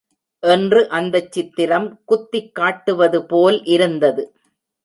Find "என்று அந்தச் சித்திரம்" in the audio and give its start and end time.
0.43-2.01